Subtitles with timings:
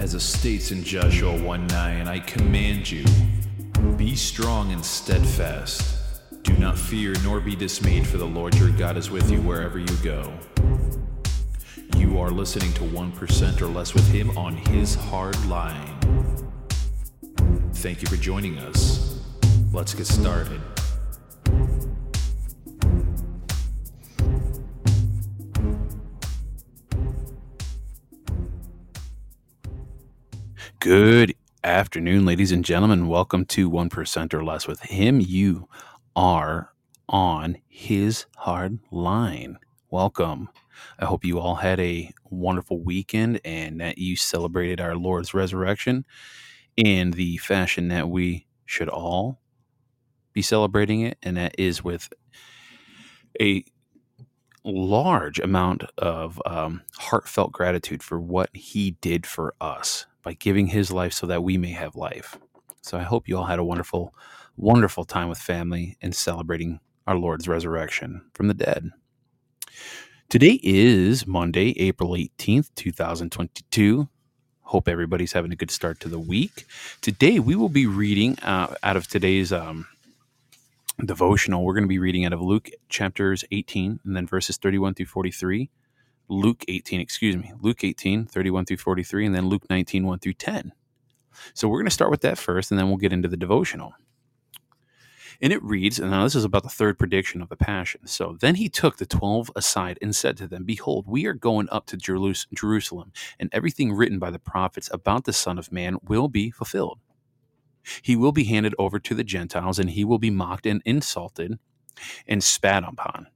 [0.00, 3.04] As it states in Joshua 1 9, I command you,
[3.98, 6.42] be strong and steadfast.
[6.42, 9.78] Do not fear nor be dismayed, for the Lord your God is with you wherever
[9.78, 10.32] you go.
[11.98, 15.98] You are listening to 1% or less with him on his hard line.
[17.74, 19.20] Thank you for joining us.
[19.70, 20.62] Let's get started.
[30.80, 33.06] Good afternoon, ladies and gentlemen.
[33.06, 35.20] Welcome to 1% or less with him.
[35.20, 35.68] You
[36.16, 36.72] are
[37.06, 39.58] on his hard line.
[39.90, 40.48] Welcome.
[40.98, 46.06] I hope you all had a wonderful weekend and that you celebrated our Lord's resurrection
[46.78, 49.38] in the fashion that we should all
[50.32, 52.10] be celebrating it, and that is with
[53.38, 53.64] a
[54.64, 60.90] large amount of um, heartfelt gratitude for what he did for us by giving his
[60.90, 62.38] life so that we may have life.
[62.82, 64.14] So I hope you all had a wonderful,
[64.56, 68.90] wonderful time with family and celebrating our Lord's resurrection from the dead.
[70.28, 74.08] Today is Monday, April 18th, 2022.
[74.62, 76.66] Hope everybody's having a good start to the week.
[77.00, 79.88] Today we will be reading uh, out of today's um,
[81.04, 81.64] devotional.
[81.64, 85.06] We're going to be reading out of Luke chapters 18 and then verses 31 through
[85.06, 85.70] 43
[86.30, 90.34] Luke 18, excuse me, Luke 18, 31 through 43, and then Luke 19, 1 through
[90.34, 90.72] 10.
[91.54, 93.94] So we're going to start with that first, and then we'll get into the devotional.
[95.42, 98.06] And it reads, and now this is about the third prediction of the Passion.
[98.06, 101.68] So then he took the twelve aside and said to them, Behold, we are going
[101.70, 106.28] up to Jerusalem, and everything written by the prophets about the Son of Man will
[106.28, 107.00] be fulfilled.
[108.02, 111.58] He will be handed over to the Gentiles, and he will be mocked and insulted
[112.28, 113.28] and spat upon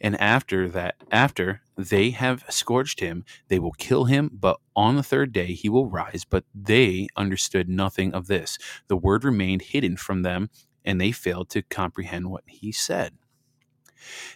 [0.00, 5.02] and after that, after they have scourged him, they will kill him, but on the
[5.02, 6.24] third day he will rise.
[6.24, 8.58] But they understood nothing of this.
[8.88, 10.50] The word remained hidden from them,
[10.84, 13.12] and they failed to comprehend what he said.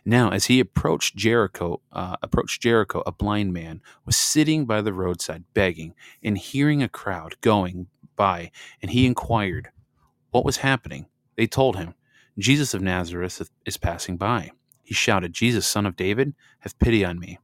[0.04, 4.92] Now, as he approached Jericho, uh, approached Jericho, a blind man was sitting by the
[4.92, 7.86] roadside begging, and hearing a crowd going
[8.16, 8.50] by,
[8.82, 9.70] and he inquired
[10.30, 11.06] what was happening.
[11.36, 11.94] They told him,
[12.38, 14.50] Jesus of Nazareth is passing by.
[14.90, 17.38] He shouted, Jesus, son of David, have pity on me.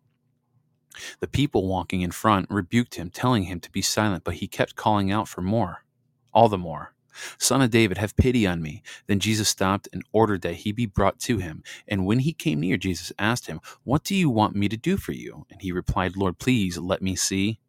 [1.20, 4.74] The people walking in front rebuked him, telling him to be silent, but he kept
[4.74, 5.84] calling out for more,
[6.34, 6.92] all the more.
[7.38, 8.82] Son of David, have pity on me.
[9.06, 11.62] Then Jesus stopped and ordered that he be brought to him.
[11.86, 14.96] And when he came near, Jesus asked him, What do you want me to do
[14.96, 15.46] for you?
[15.48, 17.60] And he replied, Lord, please let me see.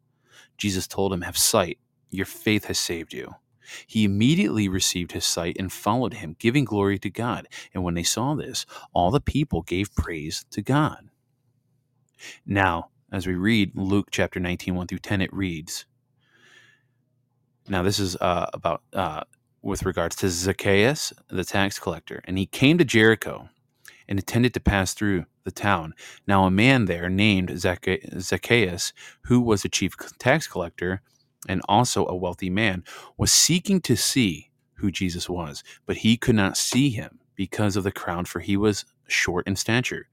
[0.58, 1.78] Jesus told him, Have sight.
[2.10, 3.36] Your faith has saved you.
[3.86, 7.48] He immediately received his sight and followed him, giving glory to God.
[7.74, 11.10] And when they saw this, all the people gave praise to God.
[12.46, 15.86] Now, as we read Luke chapter 19, 1 through 10, it reads
[17.68, 19.24] Now, this is uh, about uh,
[19.62, 22.22] with regards to Zacchaeus, the tax collector.
[22.26, 23.50] And he came to Jericho
[24.08, 25.94] and intended to pass through the town.
[26.26, 31.02] Now, a man there named Zacchaeus, who was a chief tax collector,
[31.48, 32.84] and also a wealthy man,
[33.18, 37.84] was seeking to see who Jesus was, but he could not see him because of
[37.84, 40.10] the crowd, for he was short in stature.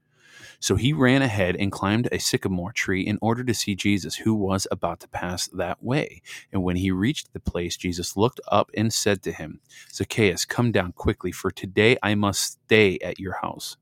[0.59, 4.33] So he ran ahead and climbed a sycamore tree in order to see Jesus, who
[4.33, 6.21] was about to pass that way.
[6.51, 9.59] And when he reached the place, Jesus looked up and said to him,
[9.91, 13.77] Zacchaeus, come down quickly, for today I must stay at your house.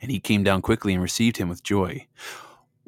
[0.00, 2.06] And he came down quickly and received him with joy.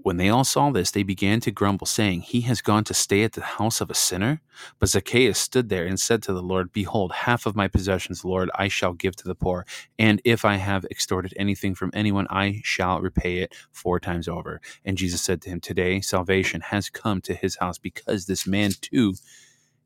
[0.06, 3.24] When they all saw this, they began to grumble, saying, He has gone to stay
[3.24, 4.40] at the house of a sinner?
[4.78, 8.48] But Zacchaeus stood there and said to the Lord, Behold, half of my possessions, Lord,
[8.54, 9.66] I shall give to the poor.
[9.98, 14.60] And if I have extorted anything from anyone, I shall repay it four times over.
[14.84, 18.74] And Jesus said to him, Today salvation has come to his house, because this man
[18.80, 19.14] too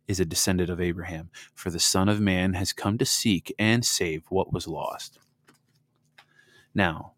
[0.07, 1.31] is a descendant of Abraham.
[1.55, 5.19] For the Son of Man has come to seek and save what was lost.
[6.75, 7.13] Now,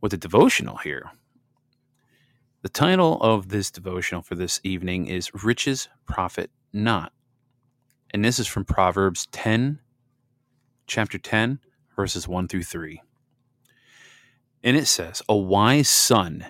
[0.00, 1.10] with the devotional here,
[2.60, 7.12] the title of this devotional for this evening is Riches Profit Not.
[8.12, 9.78] And this is from Proverbs 10,
[10.88, 11.60] chapter 10,
[11.94, 13.00] verses 1 through 3.
[14.64, 16.46] And it says, A wise son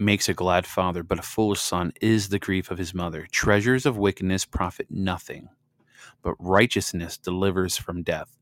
[0.00, 3.28] makes a glad father, but a foolish son is the grief of his mother.
[3.30, 5.48] Treasures of wickedness profit nothing,
[6.22, 8.36] but righteousness delivers from death.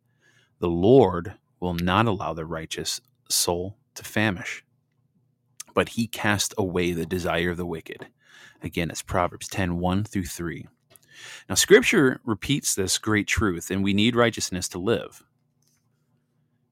[0.58, 4.64] The Lord will not allow the righteous soul to famish
[5.78, 8.08] but he cast away the desire of the wicked.
[8.64, 10.66] Again, it's Proverbs 10 1 through 3.
[11.48, 15.22] Now, Scripture repeats this great truth, and we need righteousness to live.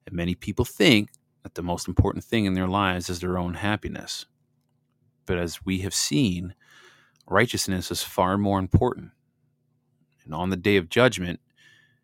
[0.05, 1.11] And many people think
[1.43, 4.25] that the most important thing in their lives is their own happiness.
[5.25, 6.53] But as we have seen,
[7.29, 9.11] righteousness is far more important.
[10.25, 11.39] And on the day of judgment,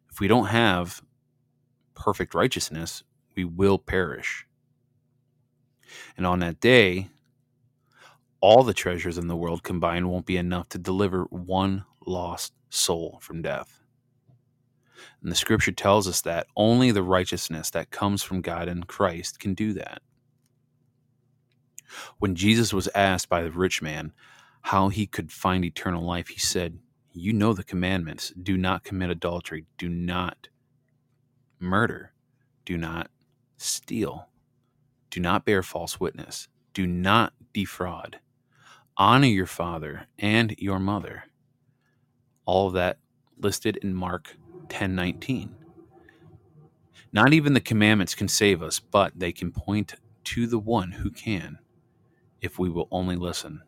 [0.09, 1.01] if we don't have
[1.95, 3.03] perfect righteousness,
[3.35, 4.47] we will perish.
[6.17, 7.09] And on that day,
[8.41, 13.19] all the treasures in the world combined won't be enough to deliver one lost soul
[13.21, 13.79] from death.
[15.21, 19.39] And the scripture tells us that only the righteousness that comes from God in Christ
[19.39, 20.01] can do that.
[22.19, 24.11] When Jesus was asked by the rich man
[24.61, 26.79] how he could find eternal life, he said,
[27.11, 30.49] You know the commandments do not commit adultery, do not
[31.59, 32.11] murder,
[32.65, 33.09] do not
[33.57, 34.27] steal,
[35.13, 38.19] do not bear false witness, do not defraud,
[38.97, 41.25] honor your father and your mother.
[42.45, 42.97] All of that
[43.37, 44.35] listed in Mark
[44.69, 45.55] 10:19.
[47.11, 49.93] Not even the commandments can save us, but they can point
[50.23, 51.59] to the one who can
[52.41, 53.61] if we will only listen.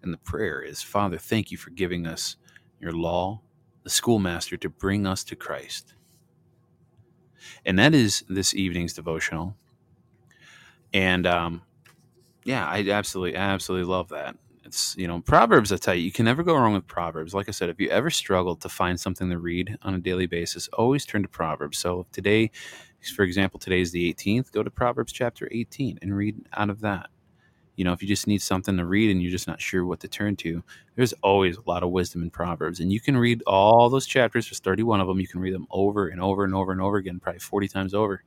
[0.00, 2.36] And the prayer is, Father, thank you for giving us
[2.78, 3.40] your law,
[3.82, 5.94] the schoolmaster to bring us to Christ.
[7.64, 9.56] And that is this evening's devotional.
[10.92, 11.62] And um,
[12.44, 14.36] yeah, I absolutely, absolutely love that.
[14.64, 17.32] It's, you know, Proverbs, I tell you, you can never go wrong with Proverbs.
[17.32, 20.26] Like I said, if you ever struggle to find something to read on a daily
[20.26, 21.78] basis, always turn to Proverbs.
[21.78, 22.50] So today,
[23.14, 26.80] for example, today is the 18th, go to Proverbs chapter 18 and read out of
[26.80, 27.08] that.
[27.76, 30.00] You know, if you just need something to read and you're just not sure what
[30.00, 30.62] to turn to,
[30.96, 32.80] there's always a lot of wisdom in Proverbs.
[32.80, 35.20] And you can read all those chapters, there's 31 of them.
[35.20, 37.94] You can read them over and over and over and over again, probably 40 times
[37.94, 38.24] over.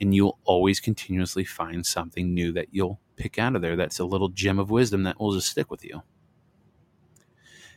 [0.00, 4.04] And you'll always continuously find something new that you'll pick out of there that's a
[4.04, 6.02] little gem of wisdom that will just stick with you.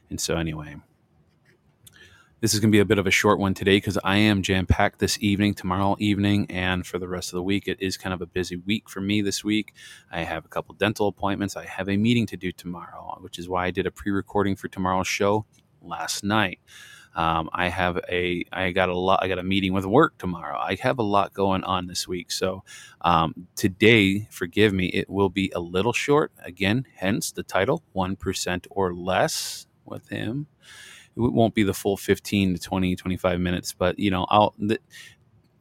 [0.09, 0.77] And so, anyway,
[2.41, 4.41] this is going to be a bit of a short one today because I am
[4.41, 7.67] jam packed this evening, tomorrow evening, and for the rest of the week.
[7.67, 9.73] It is kind of a busy week for me this week.
[10.09, 11.57] I have a couple dental appointments.
[11.57, 14.55] I have a meeting to do tomorrow, which is why I did a pre recording
[14.55, 15.45] for tomorrow's show
[15.81, 16.59] last night.
[17.15, 20.57] Um, I have a I got a lot I got a meeting with work tomorrow.
[20.57, 22.31] I have a lot going on this week.
[22.31, 22.63] So
[23.01, 26.31] um, today, forgive me, it will be a little short.
[26.43, 30.47] Again, hence the title, one percent or less with him.
[31.15, 34.79] It won't be the full 15 to 20, 25 minutes, but you know, I'll the,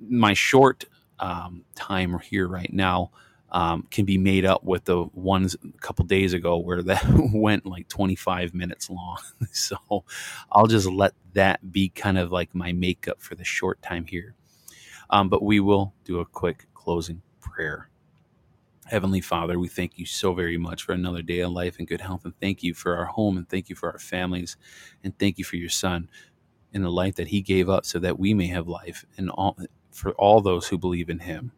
[0.00, 0.85] my short
[1.19, 3.11] um, time here right now
[3.50, 7.67] um, can be made up with the ones a couple days ago where that went
[7.67, 9.19] like 25 minutes long.
[9.53, 9.77] so
[10.53, 14.35] I'll just let that be kind of like my makeup for the short time here.
[15.11, 17.89] Um, but we will do a quick closing prayer.
[18.87, 22.00] Heavenly Father, we thank you so very much for another day of life and good
[22.00, 22.25] health.
[22.25, 24.56] And thank you for our home and thank you for our families.
[25.05, 26.09] And thank you for your son
[26.73, 29.56] and the life that he gave up so that we may have life and all
[29.91, 31.53] for all those who believe in him.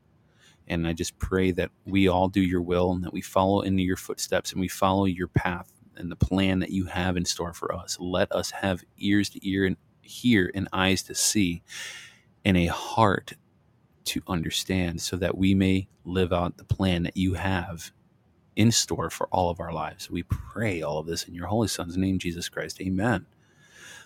[0.71, 3.83] And I just pray that we all do your will and that we follow into
[3.83, 7.53] your footsteps and we follow your path and the plan that you have in store
[7.53, 7.99] for us.
[8.01, 11.63] Let us have ears to ear and hear and eyes to see
[12.45, 13.35] and a heart
[14.05, 17.93] to understand so that we may live out the plan that you have
[18.57, 20.11] in store for all of our lives.
[20.11, 22.81] We pray all of this in your Holy Son's name, Jesus Christ.
[22.81, 23.27] Amen.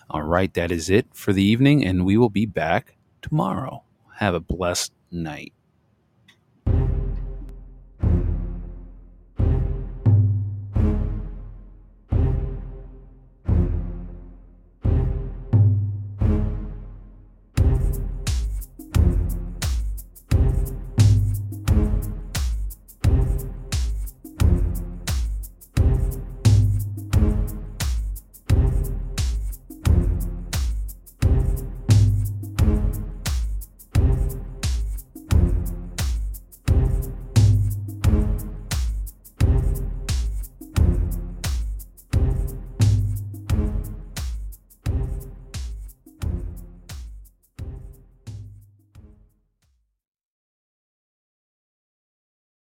[0.09, 3.83] All right, that is it for the evening, and we will be back tomorrow.
[4.17, 5.53] Have a blessed night.